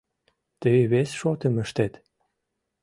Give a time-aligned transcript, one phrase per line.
[0.61, 1.93] Тый вес шотым ыштет.